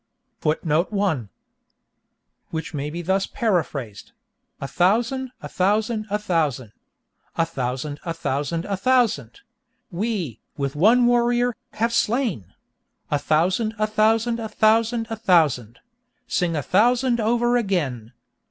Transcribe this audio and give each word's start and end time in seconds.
(*1) 0.41 1.29
Which 2.49 2.73
may 2.73 2.89
be 2.89 3.03
thus 3.03 3.27
paraphrased: 3.27 4.13
A 4.59 4.67
thousand, 4.67 5.29
a 5.43 5.47
thousand, 5.47 6.07
a 6.09 6.17
thousand, 6.17 6.73
A 7.37 7.45
thousand, 7.45 7.99
a 8.03 8.11
thousand, 8.11 8.65
a 8.65 8.75
thousand, 8.75 9.41
We, 9.91 10.39
with 10.57 10.75
one 10.75 11.05
warrior, 11.05 11.55
have 11.73 11.93
slain! 11.93 12.51
A 13.11 13.19
thousand, 13.19 13.75
a 13.77 13.85
thousand, 13.85 14.39
a 14.39 14.49
thousand, 14.49 15.05
a 15.11 15.15
thousand. 15.15 15.77
Sing 16.25 16.55
a 16.55 16.63
thousand 16.63 17.19
over 17.19 17.55
again! 17.55 18.11